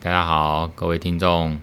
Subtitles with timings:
[0.00, 1.58] 大家好，各位听众，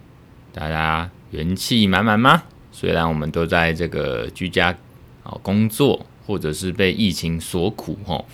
[0.52, 2.42] 大家元气满满吗？
[2.72, 4.74] 虽然我们都在这个居家
[5.22, 8.24] 啊工作，或者是被疫情所苦哈，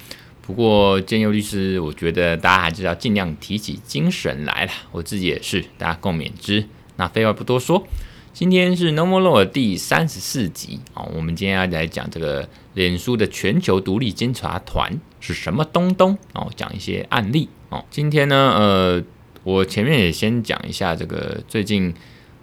[0.40, 4.72] 不过建佑律师，我觉得大家还是要尽量提起精神来了。
[4.90, 6.64] 我自己也是，大家共勉之。
[6.96, 7.86] 那废话不多说，
[8.32, 17.84] 今天是 No More Law 第三十四集啊，我们今天要来讲这个脸书的全球独立监察团是什么东东哦，讲一些案例哦。
[17.90, 19.04] 今天呢，呃。
[19.50, 21.92] 我前面也先讲一下这个最近，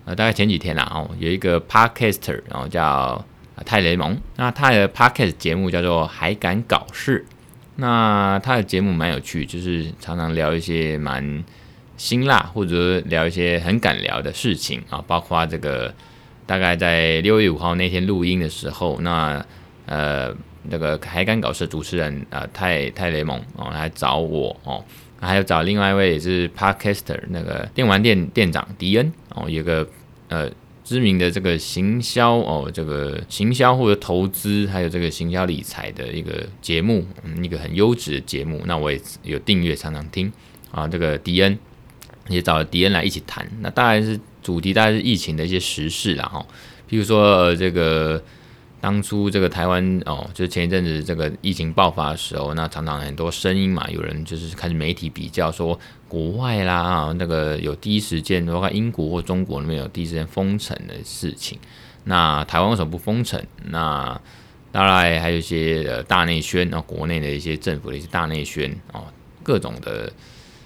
[0.03, 3.23] 呃，大概前几天啦，哦，有一个 podcaster，然后叫
[3.65, 7.25] 泰雷蒙，那他的 podcast 节目叫做《还敢搞事》，
[7.77, 11.43] 那他的节目蛮有趣，就是常常聊一些蛮
[11.95, 15.93] 辛辣或者聊一些很敢聊的事情啊，包括这个
[16.45, 19.43] 大概在六月五号那天录音的时候，那
[19.85, 24.83] 呃，那个还敢搞事主持人呃泰泰雷蒙哦来找我哦。
[25.19, 29.87] 还有找另外一位也是 Podcaster 那个电玩店店长迪恩哦，有个
[30.29, 30.49] 呃
[30.83, 38.61] 知名的这个行销哦，这个行销或者投资，还有这个行销理财的一个节目，嗯，一个很优质的节目。
[38.65, 40.31] 那我也有订阅，常常听
[40.71, 40.87] 啊。
[40.87, 41.57] 这个迪恩
[42.29, 46.45] 也找了迪恩来一起谈，那当然是主题，大概是疫情的一些时事啦哈，
[46.87, 48.21] 比如说呃这个。
[48.79, 61.57] 当初这个台湾哦，就是前一阵子这个疫情爆发的时候，那常常很多声音嘛，有人就是开始媒体比较说国外啦，那个有第一时间，包括英国或中国那边有第一时间封城的事情，
[62.03, 63.43] 那台湾为什么不封城？
[63.65, 64.19] 那
[64.71, 69.05] 当然还有一些呃大内宣啊，国内的一些政府的一些大内宣哦，
[69.41, 70.13] 各种的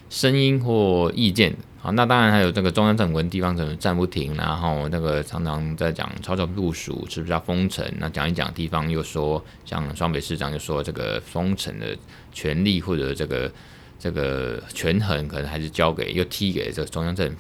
[0.10, 1.56] 声音或意见。
[1.84, 7.84] 好，那当然还有这个中央政府跟地方政府站不停，然后那个常常在讲操作部署是不是要封城？
[7.98, 11.98] 那讲一讲地方又说，像双北市长就说这个封城的
[12.32, 13.52] 权力或者这个
[13.98, 17.36] 这个权衡可能还是交给又踢给这个中央政府。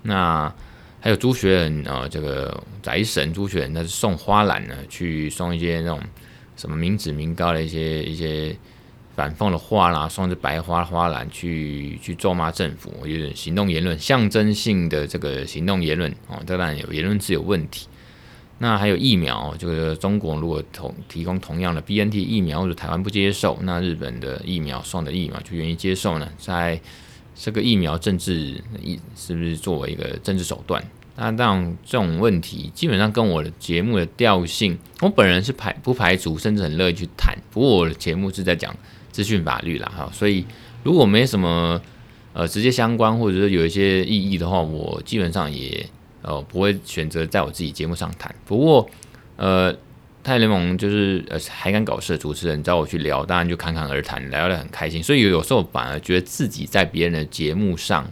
[0.00, 0.50] 那
[0.98, 6.00] 还有朱学仁啊，这个宅神朱学仁，他是送花篮呢，去送一些那种
[6.56, 8.56] 什么民脂民膏的一些一些。
[9.14, 17.86] 反讽的话啦，送着白花花篮去去咒骂政府，有点行动言论，象征性的这个行动言论哦，当然有言论是有问题。
[18.58, 26.28] 那还有疫苗，就是中国如果同提供同样的 BNT 疫苗，或者台湾不接受，那日本的疫苗送的疫苗就愿意接受呢？
[26.38, 26.80] 在
[27.34, 28.62] 这个疫苗政治，
[29.16, 30.82] 是不是作为一个政治手段？
[31.16, 37.36] 那当这种问题，基本上跟我的节目的调性，我本人是排不排除，甚至很乐意去谈。
[37.50, 38.74] 不过我的节目是在讲。
[39.12, 40.44] 资讯法律啦，哈，所以
[40.82, 41.80] 如果没什么
[42.32, 45.86] 呃直接相关，或者说有一些意义的话，我基本上也
[46.22, 48.34] 呃不会选择在我自己节目上谈。
[48.44, 48.90] 不过
[49.36, 49.72] 呃，
[50.24, 55.02] 泰联盟就是呃还敢搞事的主持人找我去聊，当然就侃侃而谈，聊得很开心。
[55.02, 58.10] 所以有时候反而觉得自己在别人的节目上，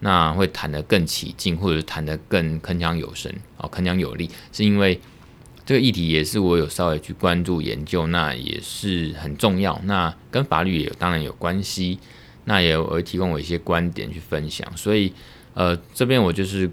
[0.00, 5.00] 那会谈得更起劲，或者谈得更铿锵有声啊，铿锵有力，是因为。
[5.72, 9.80] 这个议题也是我有稍微去关注研究，那也是很重要。
[9.84, 11.98] 那跟法律也有当然有关系，
[12.44, 14.70] 那也有会提供我一些观点去分享。
[14.76, 15.10] 所以，
[15.54, 16.70] 呃，这边我就是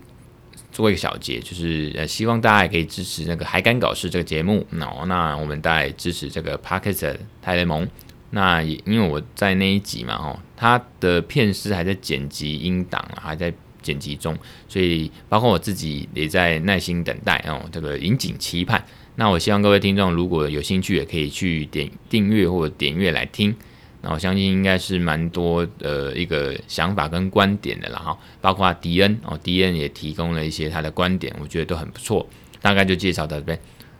[0.69, 4.67] 做一个小结，就是呃，希望大家也可以支持那个还敢搞事这个节目。
[4.71, 7.87] 那那我们大家支持这个 Podcast 泰雷蒙。
[8.31, 13.53] 那也因为我在那一集嘛，哦，他的片师还在剪辑音档，还在。
[13.89, 18.83] 剪辑中，所以包括我自己也在耐心等待哦，这个引颈期盼。
[19.15, 23.55] 那我希望各位听众如果有兴趣，也可以去点订阅或者点阅来听。
[24.01, 28.17] 那我相信应该是蛮多的一个想法跟观点的啦哈。
[28.39, 32.25] 包括迪恩哦，迪恩也提供了一些他的观点，我觉得都很不错。
[32.61, 33.59] 大概就介绍到这边。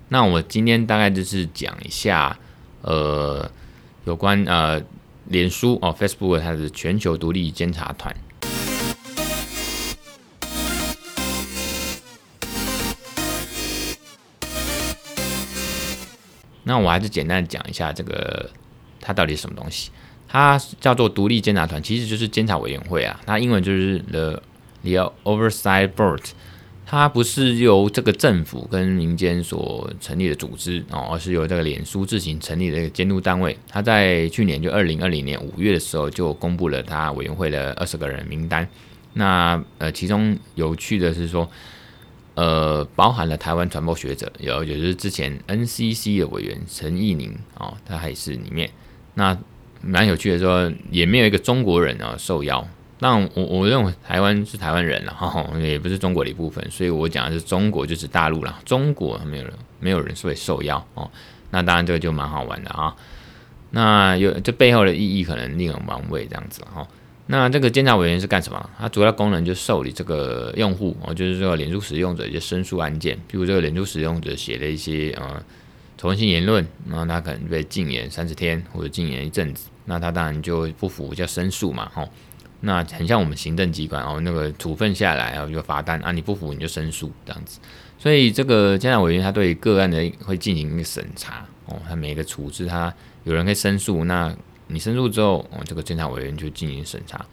[0.10, 2.38] 那我今天大概就是讲一下
[2.82, 3.50] 呃
[4.06, 4.82] 有关呃
[5.28, 8.16] 脸书哦，Facebook 它的全球独立监察团。
[16.70, 18.48] 那我还是简单讲一下这个，
[19.02, 19.90] 它到底是什么东西？
[20.28, 23.20] 它叫做独立监察团，其实就是监察委员会啊。
[23.26, 24.40] 它英文就是 the
[24.84, 26.22] the Oversight Board。
[26.86, 33.58] 它不是由这个政府跟民间所成立的组织哦，而是由这个脸书自行成立的一个监督单位。
[33.68, 38.68] 它在去年就二零二零年五月的时候就公布了它委员会的二十个人名单。
[39.14, 41.50] 那呃，其中有趣的是说。
[42.36, 48.70] 呃，包含了台湾传播学者，有也就是之前 NCC 的委员陈义宁哦，他还是里面。
[49.16, 49.38] 那
[49.82, 52.66] 蛮有趣的说，也没有一个中国人啊受邀。
[53.00, 58.60] 那我我认为台湾是台湾人了哈，也不是中国的一部分，所以我讲的是中国就是大陆了。
[58.66, 61.10] 中国没有人，没有人会受邀哦。
[61.50, 62.96] 那当然这个就蛮好玩的啊。
[63.72, 66.88] 那有这背后的意义可能令人玩味这样子哈。
[67.32, 68.70] 那这个监察委员是干什么？
[68.80, 75.40] 它主要功能就是受理这个用户哦，就是说脸书使用者一些申诉案件，譬如这个脸书使用者写的一些呃
[75.96, 82.10] 仇恨性言论，然后他可能被禁言三十天或者禁言一阵子，那他当然就不服叫申诉嘛，吼。
[82.62, 87.60] 那很像我们行政机关哦，那个处分下来啊，就罚单啊，你不服你就申诉这样子。
[88.00, 92.92] 所以这个监察委员他对个案的会进行一个审查哦，他每一个处置他
[93.24, 94.36] 有人可以申诉，那
[94.70, 97.26] 你申诉之后哦，这个监察委员就进行审查。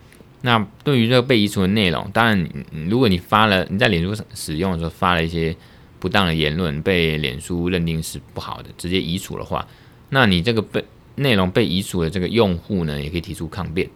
[0.42, 2.48] 那对于这个被移除的内容，当然
[2.88, 5.56] 如果你发了你在脸书使用的时候发了一些
[5.98, 9.66] 不当的言论，被脸书认定是不好的，直接移除的话，
[10.10, 10.84] 那你这个被
[11.16, 13.88] 内容被移除的这个用户呢，也可以提出抗辩。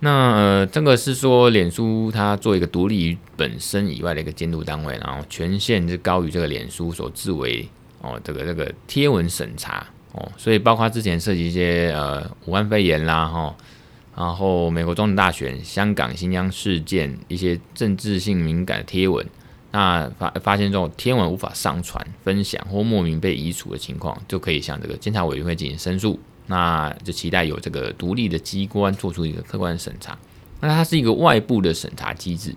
[0.00, 7.68] 那呃，这个是说，脸书它做一个独立于本身以外的一个监督单位，然后权限是高于这个脸书所自为
[8.00, 13.56] 哦，这个这个贴文审查哦，所以包括之前涉及一些呃武汉肺炎啦哈、
[14.14, 19.26] 然后美国总统大选、香港新疆事件一些政治性敏感的贴文，
[19.70, 26.20] 那发发现这种贴文无法上传、分享或莫名被移除的情况，就可以向这个监察委员会进行申诉。
[26.46, 30.18] 那就期待有这个独立的机关做出一个客观审查。
[30.60, 32.54] 那它是一个外部的审查机制，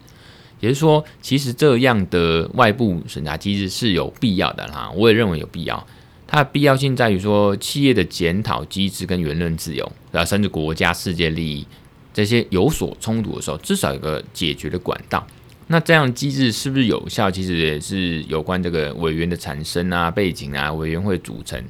[0.60, 4.92] 也就是说，其实这样的外部审查机制是有必要的哈。
[4.92, 5.88] 我也认为有必要。
[6.28, 11.66] 它的必要性在于说，企业的检讨机制跟言论自由，啊，甚至国家世界利益
[12.14, 15.26] 这些有所冲突的时候，至少有个解决的管道。
[15.68, 17.32] 那这样机制是不是有效？
[17.32, 21.64] 其实也是有关这个委员的产生啊、背景啊、委员会组成。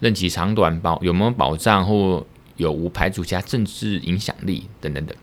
[0.00, 2.26] 任期长短保有没有保障，或
[2.56, 5.14] 有无排除其他政治影响力等等等。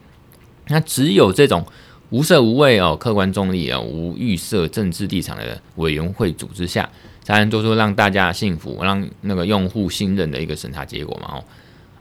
[0.68, 1.66] 那只有这种
[2.12, 6.88] 无色无味哦，客观中立哦，无预设政治立场的委员会组织下，
[7.30, 11.38] 才能做出让大家幸福、让那个用户信任的一个审查结果嘛。
[11.38, 11.46] 哦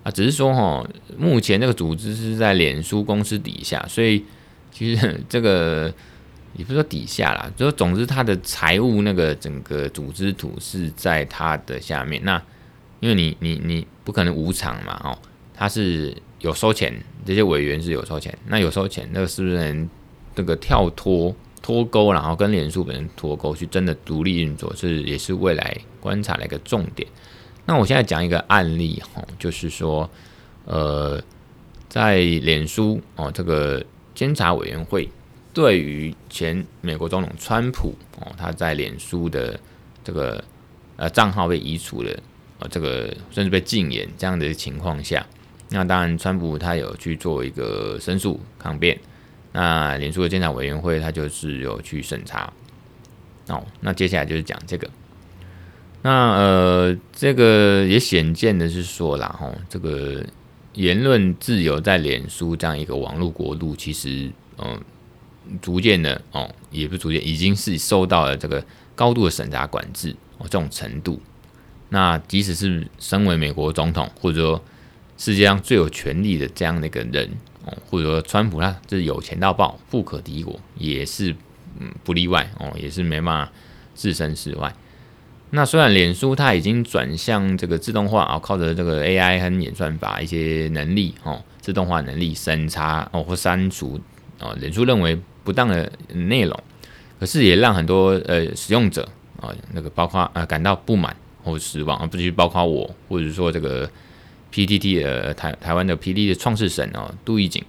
[0.03, 4.25] 啊，只是说哈，目前这个组织是在脸书公司底下，所以
[4.73, 5.93] 其实这个
[6.55, 12.43] 也不是说底下啦，就总之它的财务那个整个组织图是在它的下面那。
[13.01, 15.17] 因为你你你不可能无偿嘛，哦，
[15.55, 16.93] 他是有收钱，
[17.25, 19.89] 这些委员是有收钱，那有收钱，那个是不是能
[20.35, 27.09] 这个跳脱脱钩，然后跟脸书本身脱钩，去真的独立运作，是也是未来观察的一个重点。
[27.67, 30.09] 那我现在讲一个案例，哈，就是说，
[30.65, 31.23] 呃，
[31.89, 33.85] 在脸书哦，这个
[34.15, 35.09] 监察委员会
[35.53, 39.59] 对于前美国总统川普哦，他在脸书的
[40.03, 40.43] 这个
[40.97, 42.19] 呃账号被移除了。
[42.61, 45.25] 啊，这个甚至被禁言这样的情况下，
[45.69, 48.99] 那当然，川普他有去做一个申诉抗辩，
[49.53, 52.53] 那脸书的监察委员会他就是有去审查。
[53.49, 54.91] 哦，那接下来就是讲这个，
[56.03, 60.23] 那呃，这个也显见的是说啦，吼，这个
[60.75, 64.79] 言论自由在脸书这样一个网络国度，其实嗯、
[65.63, 68.63] 逐渐的哦，也不逐渐，已经是受到了这个
[68.95, 71.19] 高度的审查管制哦，这种程度。
[71.89, 74.63] 那即使是身为美国总统，或者说
[75.17, 77.31] 世界上最有权力的这样的一个人
[77.69, 81.35] 哦，或者说川普他这是有钱到爆、富可敌国，也是
[81.79, 83.53] 嗯不例外哦，也是没办法
[83.95, 84.75] 置身事外。
[85.51, 94.01] 那虽然脸书它已经转向这个自动化啊，靠着这个 AI 和演算法一些能力哦，自动化能力审查哦或删除
[94.41, 96.59] 哦，脸书认为不当的内容，
[97.21, 99.09] 可是也让很多呃使用者
[99.41, 101.15] 啊那个包括呃感到不满。
[101.45, 103.89] 或失望，而不是包括我，或者说这个
[104.53, 107.63] PTT 的台台湾的 PTT 的创始神哦，杜义景，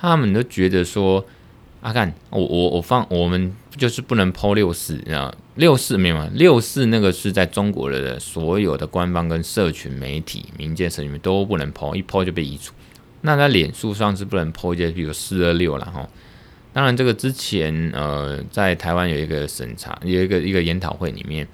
[0.00, 1.24] 他们都觉得说，
[1.82, 6.28] 阿、啊、干，我我我放我们就是不能 PO 六四啊，六四没有吗？
[6.32, 12.72] 六四那个是在中国的所有的官方跟社群媒体、民间社群都不能 PO，一 PO 就被移除。
[13.20, 16.08] 那在脸书上是不能 PO 一些，比如四二六了哈。
[16.72, 21.46] 当然，这个之前呃，在台湾有一个审查，有一个一个研讨会里面。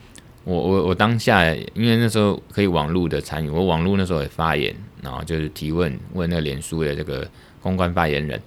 [0.45, 7.29] 我我我当下，因为那时候可以网络的参与，我网络那时候也发言，然后就是提问问那个脸书的这个
[7.61, 8.41] 公关发言人，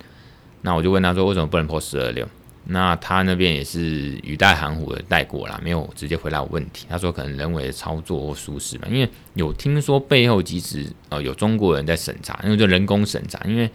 [0.61, 2.27] 那我就问他说为什么不能 PO 四二六？
[2.65, 3.79] 那他那边也是
[4.23, 6.85] 语带含糊的带过啦，没有直接回答我问题。
[6.89, 13.69] 他说可能人为的操作或疏失嘛，因为有听说背后其实呃有中国人在审查，因为就人工审查，因为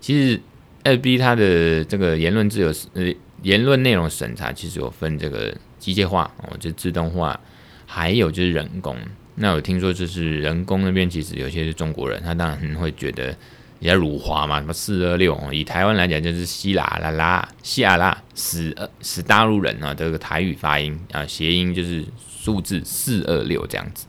[0.00, 0.40] 其实
[0.84, 3.12] FB 它的这个言论自由呃
[3.42, 5.52] 言论内容审查其实有分这个。
[5.78, 7.38] 机械化哦，就自动化，
[7.86, 8.96] 还有就是人工。
[9.36, 13.34] 那我听说就是人工那边其实有些是中国人，他当然会觉得
[13.78, 24.06] 比较辱华嘛，什么四二六，以台湾来讲就是西啦啦啦，西啊啦，死呃死大陆人啊，这个台语发音啊，谐音就是数字四二六这样子。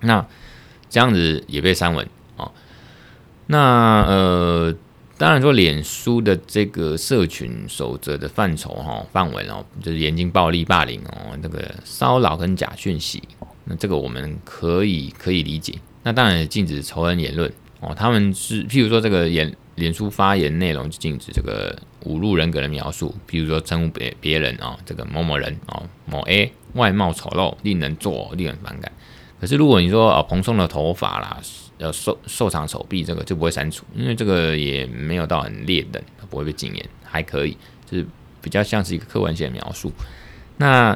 [0.00, 0.26] 那
[0.88, 2.50] 这样子也被删文哦。
[3.46, 4.74] 那呃，
[5.20, 13.22] 当然说，脸书的这个社群守则的范畴哈范围哦，就是严禁暴力、霸凌哦，那个骚扰跟假讯息，
[13.64, 15.74] 那这个我们可以可以理解。
[16.02, 28.90] 那当然禁止仇恨言论哦，他们是譬如说这个言脸书发言内容就禁止这个侮辱人格的描述，譬如说称呼别别人啊，这个某某人哦，某 A 外貌丑陋，令人作呕，令人反感。
[29.40, 31.40] 可是如果你说啊，蓬松的头发啦，
[31.78, 37.56] 要瘦瘦长手臂，这个就不会删除，因为这个也没有到很劣等，不会被禁言，还可以，
[37.90, 38.06] 就是
[38.42, 39.90] 比较像是一个客观性的描述。
[40.58, 40.94] 那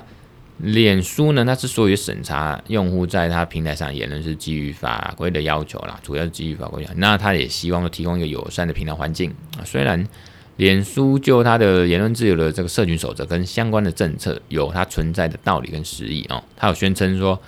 [0.59, 6.87] 脸书呢，它之所以审查用户在它平台上言论是基于法规的要求啦，主要是基于法规。
[6.97, 9.65] 那它也希望提供一个友善的平台环境啊。
[9.65, 10.07] 虽然
[10.57, 17.41] 脸书就它的言论自由的这个社群守则跟相关的政策有它存在的道理跟实意哦，它有宣称说。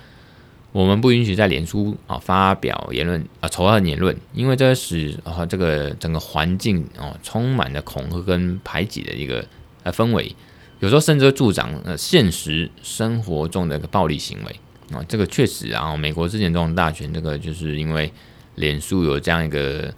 [0.77, 9.43] 我们不允许在脸书啊发表言论啊仇恨言论，因为这使啊这个整个环境啊充满了恐吓跟排挤的一个
[9.81, 10.35] 呃氛围，
[10.79, 15.03] 有时候甚至助长呃现实生活中的一个暴力行为啊。
[15.07, 18.13] 这个确实啊，美国之前总统大选这个就是因为
[18.53, 19.91] 脸书有这样一个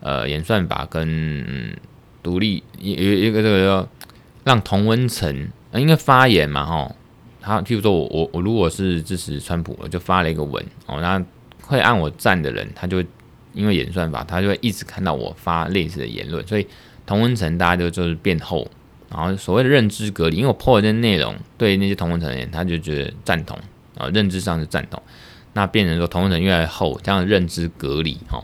[0.00, 1.74] 呃演算法跟
[2.22, 3.88] 独、立一一个这个要
[4.44, 6.94] 让同温层啊应该发言嘛哈。
[7.40, 11.24] 他譬如说我我我如果是支持川普，我就发了一个文哦，那
[11.62, 13.02] 会按我赞的人，他就
[13.52, 16.66] 因为演算法，他就会一直看到我发类似的言论，所以
[17.06, 18.70] 同温层大家就就是变厚，
[19.10, 23.58] 然后所谓的认知隔离，因为我破了这些内容对那些同温层的人，他就觉得赞同
[23.96, 25.02] 啊，认知上是赞同，
[25.52, 28.42] 那变成说同温层越来越厚，这样认知隔离哈，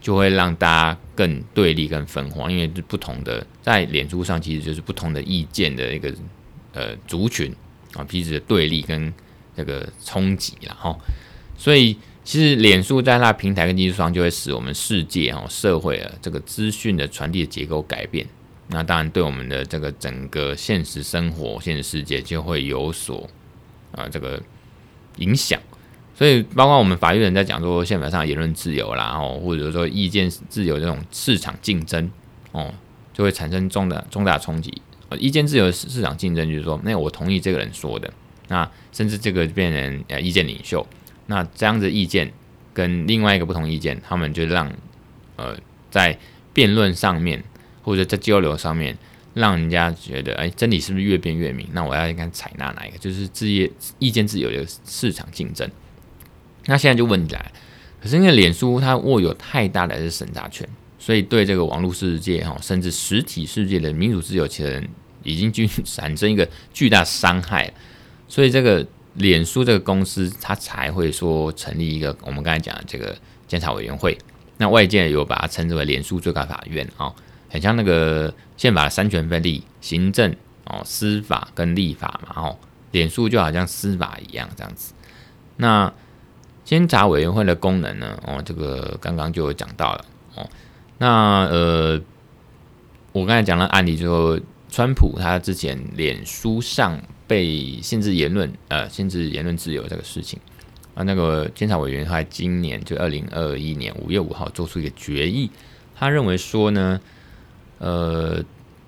[0.00, 6.14] 就会让大家更对立、更分化，因为是不同的在脸书上其实就是不同的意见的一个
[6.72, 7.52] 呃族群。
[7.96, 9.12] 啊，彼此的对立跟
[9.56, 10.96] 这个冲击了哈，
[11.56, 18.26] 所以其实脸书在那平台跟技术上，就会使我们世界哦社会啊这个资讯的传递的结构改变，
[18.68, 23.28] 那当然对我们的这个整个现实生活、现实世界就会有所
[23.92, 24.42] 啊这个
[25.16, 25.58] 影响，
[26.14, 32.10] 所以包括我们法律人在讲说宪法上言论自由啦，哦或者说意见自由这种市场竞争
[32.52, 32.74] 哦，
[33.14, 34.82] 就会产生重大重大冲击。
[35.08, 38.12] 呃，意见自由市场竞争就是说，那我同意这个人说的，
[38.48, 40.84] 那甚至这个变成呃意见领袖，
[41.26, 42.32] 那这样子意见
[42.74, 44.72] 跟另外一个不同意见，他们就让
[45.36, 45.56] 呃
[45.90, 46.18] 在
[46.52, 47.42] 辩论上面
[47.82, 48.98] 或者在交流上面，
[49.34, 51.68] 让人家觉得，哎，真理是不是越辩越明？
[51.72, 52.98] 那我要应该采纳哪一个？
[52.98, 55.70] 就是自业意见自由的市场竞争。
[56.64, 57.52] 那现在就问起来，
[58.02, 60.68] 可是因为脸书它握有太大的审查权。
[61.06, 64.82] 所以对这个网络世界哈，甚至实体世界的民主自由，其实
[65.22, 67.72] 已经均产生一个巨大伤害。
[68.26, 68.84] 所以这个
[69.14, 74.18] 脸书这个公司，它才会说成立一个我们刚才讲的这个监察委员会。
[74.56, 77.14] 那外界有把它称之为脸书最高法院啊，
[77.48, 80.34] 很像那个宪法三权分立，行政
[80.64, 82.58] 哦、司法跟立法嘛哦，
[82.90, 84.92] 脸书就好像司法一样这样子。
[85.58, 85.92] 那
[86.64, 88.18] 监察委员会的功能呢？
[88.26, 90.50] 哦，这个刚刚就有讲到了哦。
[90.98, 92.00] 那呃，
[93.12, 100.38] 我刚才讲了案例，就川普他之前脸书上被限制言论，呃，限制言论自由这个事情
[100.94, 105.50] 啊，那个监察委员会今年就二零二一年五月五号做出一个决议，
[105.94, 107.00] 他认为说呢，
[107.78, 108.44] 呃。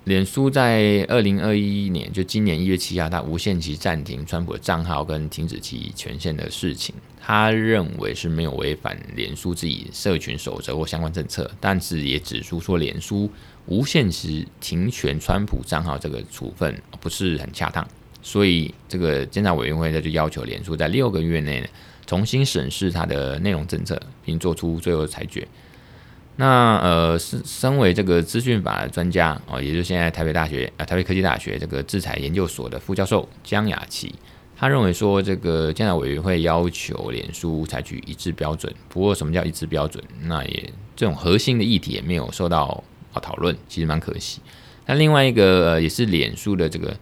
[0.08, 13.30] 脸书在二零二一年，就今年一月七号，他无限期暂停川普的账号跟停止其权限的事情，他认为是没有违反脸书自己社群守则或相关政策，但是也指出说，脸书
[13.66, 17.86] 无限期停权川普账号这个处分不是很恰当，
[18.22, 21.68] 所以这个监察委员会呢就要求脸书在六个月内
[22.06, 25.46] 重新审视它的内容政策，并做出最后的裁决。
[26.40, 34.14] 那呃，是身为这个资讯法的专家哦，也就是现在台北大学啊、呃，台北科技大学这个制裁研究所的副教授江雅琪，
[34.56, 38.72] 他认为说，这个监察委员会要求脸书采取一致标准。
[38.88, 40.00] 不过，什么叫一致标准？
[40.22, 44.40] 那也这种核心的议题也没有受到啊讨论，其实蛮可惜。
[44.86, 46.96] 那另外一个、呃、也是脸书的这个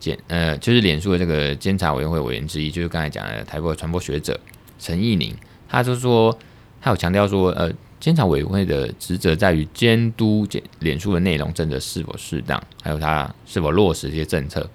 [0.00, 4.40] 监呃，就是脸书的这个监察委员会委员之一，就是刚才讲的台北传播学者
[4.80, 5.32] 陈义宁，
[5.68, 6.36] 他就说，
[6.80, 7.70] 他有强调说，呃。
[8.04, 14.68] 监察委员会的职责在于监督脸脸书的内容政策是否适当，还有它是否落实这些政策。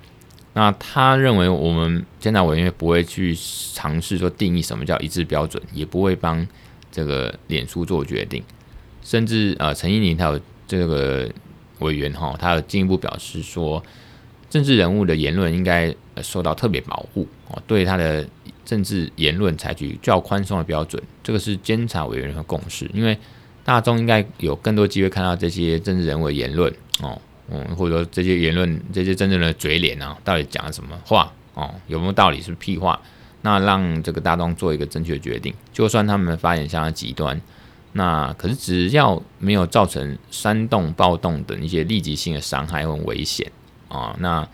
[0.53, 3.37] 那他认为我们监察委员会不会去
[3.75, 6.43] 尝试说定义什么叫一致标准，也不会帮
[6.91, 8.43] 这个脸书做决定。
[9.03, 11.29] 甚至呃，陈一宁他有这个
[11.81, 13.83] 委员哈，他有进一步表示说，
[14.49, 18.27] 政治人物的言论应该受到特别保护哦，对他的。
[18.69, 22.87] 政治言论采取较宽松的标准，这个是监察委员会共识。
[22.93, 23.17] 因为
[23.65, 26.71] 大众应该有更多机会看到这些政治人物的言论
[27.01, 33.01] 哦，嗯，或者说这些言论、这些真正的嘴脸啊，到底讲了什么话哦，有没有道理，是不是屁话？
[33.41, 35.51] 那让这个大众做一个正确的决定。
[35.73, 37.41] 就算他们发言相当极端，
[37.93, 43.51] 那可是只要没有造成煽动暴动等一些立即性的伤害或危险
[43.87, 44.47] 啊，那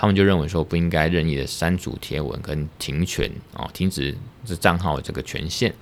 [0.00, 5.74] 他们就认为说不应该任意的删除贴文跟停权哦，停止这账号这个权限。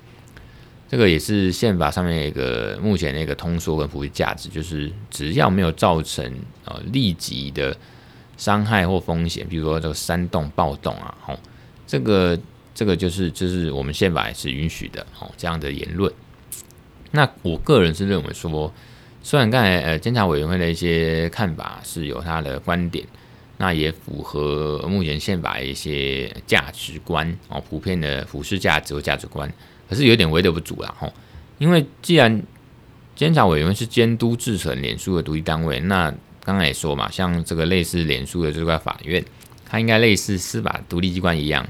[0.88, 6.24] 这个也是宪法上面一个目前的一个通说跟普及价值，就是只要没有造成
[6.64, 7.76] 呃立即的
[8.38, 11.38] 伤害或风险，比如说这个煽动暴动啊，吼，
[11.86, 12.38] 这个
[12.74, 16.10] 这个就是就是我们宪法也是允许的哦，这样的言论。
[17.10, 18.72] 那我个人是认为说，
[19.22, 23.04] 虽然刚才呃监察委员会的一些看法是有他的观点，
[23.58, 29.52] 那也符合目前宪法一些价值观哦，普遍的普世价值和价值观。
[29.88, 31.12] 可是有点为的不足啦，吼，
[31.58, 32.42] 因为既然
[33.14, 36.12] 监察委员会是监督制衡脸书的独立单位，那
[36.44, 39.24] 刚才也说嘛，像这个类似脸书的最高法院，
[39.64, 41.66] 它应该类似司法独立机关一样，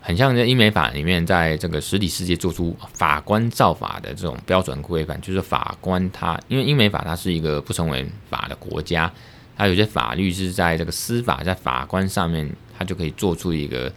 [0.00, 9.12] 很像在英美法里面，在这个实体世界做出法官造法的这种标准规范，就是法官他，因为英美法它是一个不成文法的国家，
[9.58, 12.48] 它有些法律是在这个司法在法官上面，
[12.78, 13.92] 它就可以做出一个。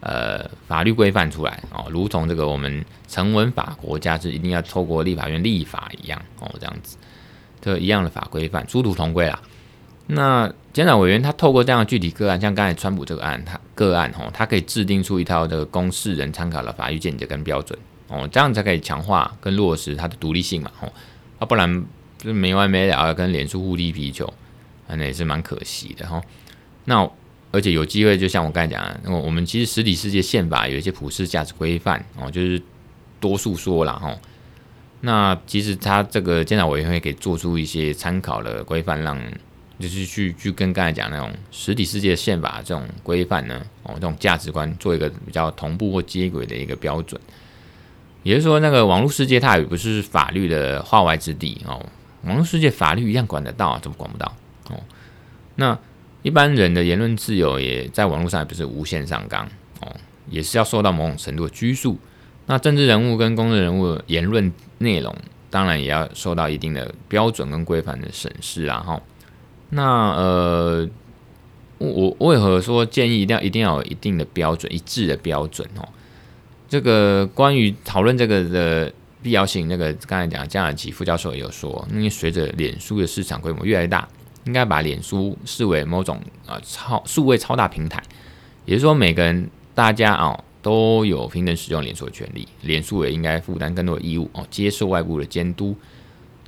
[0.00, 6.96] 呃，法律规范出来哦，如同这个我们成文法国家是一定要透过立法院立法一样哦，这样子，
[7.60, 9.42] 这一样的法规范，殊途同归啦。
[10.06, 20.92] 那监察委员他透过这样具体个案，像刚才川普这个案，他个案哦，他可以制定出一套这个公世人参考的法律见解跟标准哦，这样才可以强化跟落实它的独立性嘛哦，
[21.40, 21.84] 啊，不然
[22.18, 24.32] 就没完没了的跟脸书互踢皮球，
[24.88, 26.22] 那也是蛮可惜的哈。
[26.84, 27.10] 那。
[27.50, 32.60] 而且有机会，就像我刚才讲的，我们其实实体世界宪法有一些普世价值规范哦，就是
[33.18, 34.14] 多数说了哈。
[35.00, 39.18] 那其实他这个监察委员会可以做出一些参考的规范，让
[39.80, 47.18] 就是去去跟刚才讲那种实体世界宪法这种规范呢，哦，这种价值观做一个比较同步或接轨的一个标准。
[48.24, 51.82] 也就是说，那个网络世界它也不是法律的化外之地哦，
[52.24, 54.36] 网络世界法律一样管得到，怎么管不到？
[55.58, 55.78] 那。
[56.22, 59.48] 一般人的言论自由也在网络上也不是无限上纲
[59.80, 59.94] 哦，
[60.28, 61.96] 也是要受到某种程度的拘束。
[62.46, 65.16] 那政治人物跟公众人物的言论内容，
[65.48, 68.80] 当然也要受到一定的标准跟规范的审视啊。
[68.80, 69.00] 哈，
[69.70, 70.88] 那呃，
[71.78, 75.88] 我我为何说建议一定要一定要有一定的标准，一致的标准哦？
[76.68, 78.92] 这个关于讨论这个的
[79.22, 84.06] 必要性，那个刚才讲江雅琪副教授也有说，因为随着脸书的市场规模越来越大。
[84.48, 88.02] 应该把脸书视为某种啊超数位超大平台，
[88.64, 95.76] 也就是说，每个人大家啊都有平等使用脸书的权利，脸书也应该负担更多的义务哦，接受外部的监督。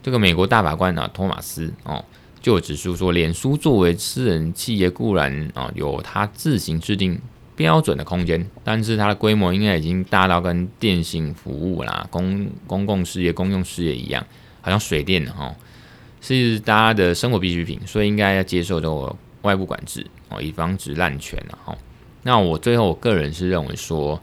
[0.02, 0.98] 这个美国大法官。
[0.98, 2.02] 啊托马斯哦
[2.40, 7.20] 就指出说，脸书作为私人企业固然啊有它自行制定
[7.54, 14.26] 标准的空间，但是它的规模应该已经大到跟电信服务啦、公公共事业、公用事业一样，
[14.62, 15.54] 好像水电哈。
[16.20, 21.76] 是大家的生活必需品，所以应该要接受这个外部管制哦，以防止滥权了哈。
[22.22, 24.20] 那我最后我个人是认为说，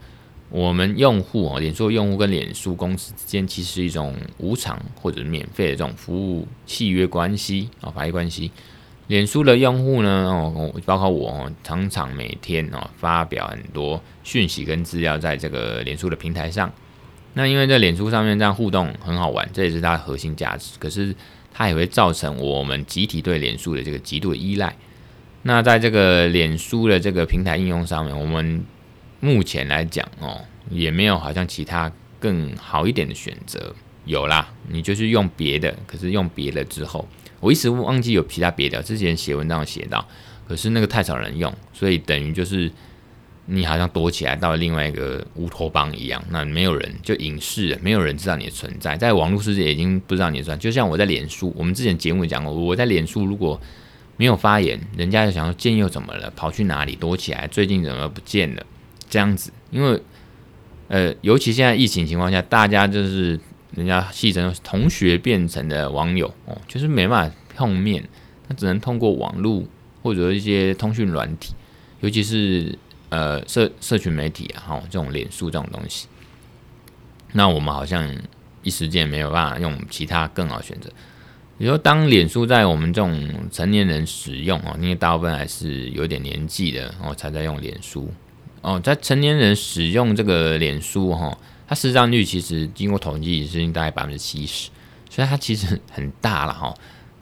[0.50, 8.52] 我们用户哦，脸书用户跟脸书公司之间其实是一种无偿或者免费的这种服务契约关系啊，法律关系。
[9.08, 16.72] 脸书的用户呢哦，包括我哦，常常每天哦发表很多讯息跟资料在这个脸书的平台上。
[17.34, 20.78] 那因为在脸书上面这样互动很好玩，这也是它的核心价值。
[20.78, 21.16] 可是。
[21.54, 24.76] 它也会造成我们集体对脸书的这个极度的依赖。
[25.44, 28.66] 那在这个脸书的这个平台应用上面，我们
[29.20, 33.74] 目前来讲哦，也没有好像其他更好一点的选择。
[34.06, 37.08] 有啦，你就是用别的，可是用别的之后，
[37.40, 38.82] 我一时忘记有其他别的。
[38.84, 40.08] 之前写文章写到，
[40.48, 42.72] 可是那个太少人用，所以等于就是。
[43.50, 50.62] 你好像躲起来到另外一个乌托邦一样，那没有人就隐世，没有人知道你的存在，在网络世界已经不知道你的存在。
[50.62, 53.60] 就像我在脸书，我们之前节目讲过，我在脸书如果
[54.18, 57.48] 没有发言，人家就想说见又怎么了，跑去哪里躲起来？
[57.48, 58.66] 最近怎么不见了？
[59.10, 60.02] 这样子，因为
[60.90, 63.40] 呃，尤其现在疫情情况下，大家就是
[63.74, 68.04] 人家戏称同学变成的网友哦，就是没办法碰面，
[68.46, 69.64] 他只能通过网络
[70.04, 71.54] 或者一些通讯软体，
[72.02, 72.78] 尤其是。
[73.10, 76.08] 呃，社社群媒体啊，哈，这种脸书这种东西，
[77.32, 78.14] 那我们好像
[78.64, 80.90] 一时间没有办法用其他更好选择。
[81.58, 88.12] 比如说，当脸书在我们这种成年人使用哦，因为大部分还是有点年纪的哦，才在用脸书
[88.62, 91.36] 哦，在成年人使用这个脸书哈，
[91.68, 94.70] 它市占率其实经过统计是大概百分之七十，
[95.10, 96.74] 所以它其实很大了哈。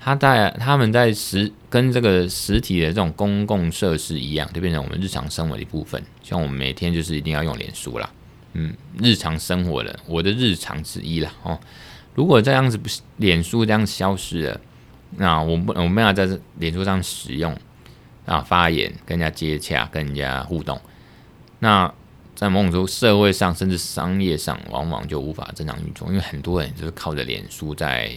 [0.05, 5.99] 它在他们在实跟这个实体的这种公共设施一样，就变成我们日常生活的一部分。
[6.21, 8.07] 像我们每天就是一定要用脸书啦，
[8.53, 11.33] 嗯，日常生活的我的日常之一啦。
[11.41, 11.59] 哦。
[12.13, 14.61] 如果这样子不是脸书这样消失了，
[15.17, 17.57] 那我不我没有在这脸书上使用
[18.27, 20.79] 啊发言、跟人家接洽、跟人家互动，
[21.57, 21.91] 那
[22.35, 28.15] 在某种程度社会上甚至商业上，往往就无法正常运作，因为很多人就是靠着脸书在。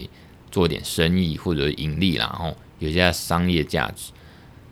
[0.50, 4.12] 做点生意或者盈利啦，然后有些商业价值，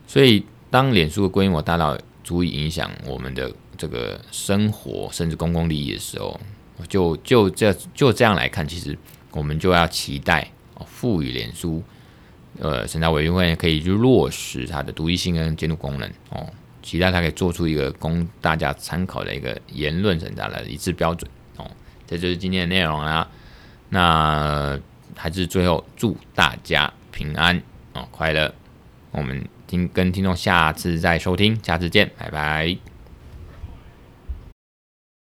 [0.06, 6.40] 所以当脸书的规模大到足以影响我们的这个生活甚至公共利益的时候，
[6.88, 8.96] 就就这就这样来看，其实
[9.32, 10.50] 我们就要期待，
[10.86, 11.82] 赋予脸书
[12.58, 16.46] 呃审查委员会可以去落实它的独立性跟监督功能哦，
[16.82, 21.70] 期待它可以做出一个供大家参考的一个言论审查的一致标准哦，
[22.06, 23.28] 这就是今天的内容啦，
[23.88, 24.78] 那。
[25.16, 27.60] 还是最后祝大家平安
[27.94, 28.54] 哦，快乐。
[29.10, 32.95] 我们听跟听众下次再收听，下次见，拜拜。